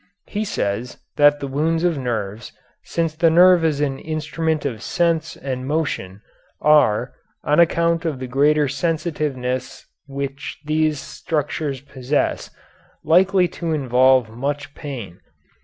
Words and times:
He 0.25 0.43
says 0.45 0.97
that 1.17 1.39
the 1.39 1.47
wounds 1.47 1.83
of 1.83 1.95
nerves, 1.95 2.51
since 2.83 3.13
the 3.15 3.29
nerve 3.29 3.63
is 3.63 3.81
an 3.81 3.99
instrument 3.99 4.65
of 4.65 4.81
sense 4.81 5.37
and 5.37 5.67
motion, 5.67 6.23
are, 6.59 7.13
on 7.43 7.59
account 7.59 8.03
of 8.03 8.17
the 8.17 8.25
greater 8.25 8.67
sensitiveness 8.67 9.85
which 10.07 10.57
these 10.65 10.99
structures 10.99 11.81
possess, 11.81 12.49
likely 13.03 13.47
to 13.49 13.73
involve 13.73 14.31
much 14.31 14.73
pain. 14.73 15.19